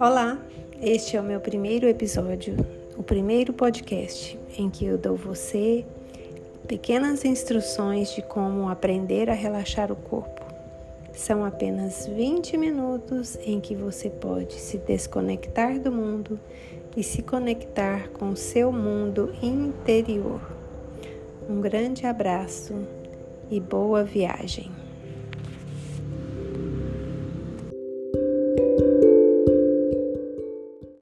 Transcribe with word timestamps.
Olá, 0.00 0.38
este 0.80 1.18
é 1.18 1.20
o 1.20 1.22
meu 1.22 1.40
primeiro 1.40 1.86
episódio, 1.86 2.56
o 2.96 3.02
primeiro 3.02 3.52
podcast 3.52 4.40
em 4.56 4.70
que 4.70 4.86
eu 4.86 4.96
dou 4.96 5.14
você 5.14 5.84
pequenas 6.66 7.22
instruções 7.22 8.14
de 8.14 8.22
como 8.22 8.70
aprender 8.70 9.28
a 9.28 9.34
relaxar 9.34 9.92
o 9.92 9.96
corpo. 9.96 10.42
São 11.12 11.44
apenas 11.44 12.06
20 12.06 12.56
minutos 12.56 13.36
em 13.44 13.60
que 13.60 13.74
você 13.74 14.08
pode 14.08 14.54
se 14.54 14.78
desconectar 14.78 15.78
do 15.78 15.92
mundo 15.92 16.40
e 16.96 17.02
se 17.02 17.20
conectar 17.20 18.08
com 18.08 18.30
o 18.30 18.36
seu 18.36 18.72
mundo 18.72 19.34
interior. 19.42 20.40
Um 21.46 21.60
grande 21.60 22.06
abraço 22.06 22.72
e 23.50 23.60
boa 23.60 24.02
viagem. 24.02 24.79